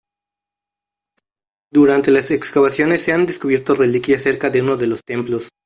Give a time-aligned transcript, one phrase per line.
[1.71, 5.49] Durante las excavaciones se han descubierto reliquias cerca de uno de los templos.